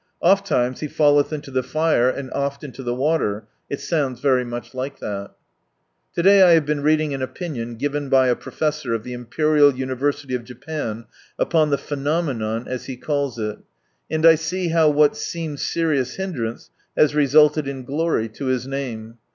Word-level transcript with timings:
"Ofitimes 0.23 0.79
he 0.79 0.87
falleth 0.87 1.31
into 1.31 1.51
the 1.51 1.61
fire, 1.61 2.09
and 2.09 2.31
oft 2.33 2.63
into 2.63 2.81
the 2.81 2.95
water," 2.95 3.45
it 3.69 3.79
sounds 3.79 4.19
very 4.19 4.43
much 4.43 4.73
like 4.73 4.97
that. 4.97 5.29
To 6.15 6.23
day 6.23 6.41
I 6.41 6.53
have 6.53 6.65
been 6.65 6.81
reading 6.81 7.13
an 7.13 7.21
opinion 7.21 7.75
given 7.75 8.09
by 8.09 8.27
a 8.27 8.35
Professor 8.35 8.95
of 8.95 9.03
the 9.03 9.13
Imperial 9.13 9.75
University 9.75 10.33
of 10.33 10.43
Japan, 10.43 11.05
upon 11.37 11.69
the 11.69 11.77
phenomenon, 11.77 12.67
as 12.67 12.85
he 12.85 12.97
calls 12.97 13.37
it, 13.37 13.59
and 14.09 14.25
I 14.25 14.33
see 14.33 14.69
how 14.69 14.89
what 14.89 15.15
seemed 15.15 15.59
serious 15.59 16.15
hindrance, 16.15 16.71
has 16.97 17.13
resulted 17.13 17.67
inglory 17.67 18.27
to 18.29 18.47
His 18.47 18.65
name. 18.65 19.19